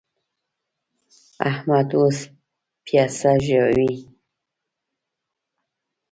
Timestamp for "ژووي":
3.45-3.91